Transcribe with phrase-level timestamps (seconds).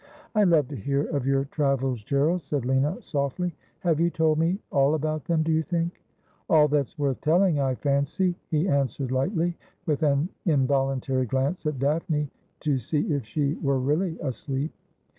[0.35, 4.57] 'I love to hear of your travels, Gerald,' said Lina softly.' Have you told me
[4.71, 6.01] all about them, do you think?''
[6.49, 12.31] All that's worth telling, I fancy,' he answered lightly, with an involuntary glance at Daphne
[12.61, 14.73] to see if she were really asleep.